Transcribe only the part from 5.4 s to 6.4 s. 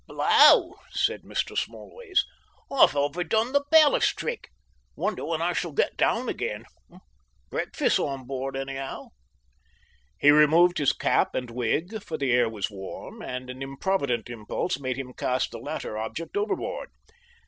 I shall get down